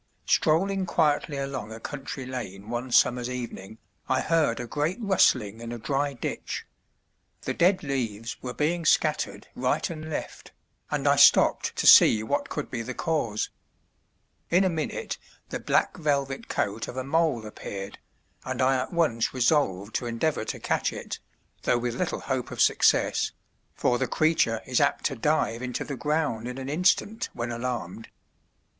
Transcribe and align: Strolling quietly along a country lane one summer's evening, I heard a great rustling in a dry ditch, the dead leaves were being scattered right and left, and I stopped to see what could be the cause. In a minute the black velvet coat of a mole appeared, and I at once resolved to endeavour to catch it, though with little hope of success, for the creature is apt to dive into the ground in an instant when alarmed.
Strolling 0.25 0.87
quietly 0.87 1.37
along 1.37 1.71
a 1.71 1.79
country 1.79 2.25
lane 2.25 2.71
one 2.71 2.91
summer's 2.91 3.29
evening, 3.29 3.77
I 4.09 4.19
heard 4.21 4.59
a 4.59 4.65
great 4.65 4.97
rustling 4.99 5.61
in 5.61 5.71
a 5.71 5.77
dry 5.77 6.13
ditch, 6.13 6.65
the 7.41 7.53
dead 7.53 7.83
leaves 7.83 8.35
were 8.41 8.55
being 8.55 8.83
scattered 8.83 9.47
right 9.53 9.87
and 9.91 10.09
left, 10.09 10.53
and 10.89 11.07
I 11.07 11.17
stopped 11.17 11.75
to 11.75 11.85
see 11.85 12.23
what 12.23 12.49
could 12.49 12.71
be 12.71 12.81
the 12.81 12.95
cause. 12.95 13.51
In 14.49 14.63
a 14.63 14.69
minute 14.71 15.19
the 15.49 15.59
black 15.59 15.97
velvet 15.97 16.47
coat 16.49 16.87
of 16.87 16.97
a 16.97 17.03
mole 17.03 17.45
appeared, 17.45 17.99
and 18.43 18.59
I 18.59 18.77
at 18.77 18.91
once 18.91 19.35
resolved 19.35 19.93
to 19.97 20.07
endeavour 20.07 20.45
to 20.45 20.59
catch 20.59 20.91
it, 20.91 21.19
though 21.61 21.77
with 21.77 21.93
little 21.93 22.21
hope 22.21 22.49
of 22.49 22.59
success, 22.59 23.33
for 23.75 23.99
the 23.99 24.07
creature 24.07 24.61
is 24.65 24.81
apt 24.81 25.03
to 25.05 25.15
dive 25.15 25.61
into 25.61 25.83
the 25.83 25.95
ground 25.95 26.47
in 26.47 26.57
an 26.57 26.69
instant 26.69 27.29
when 27.33 27.51
alarmed. 27.51 28.09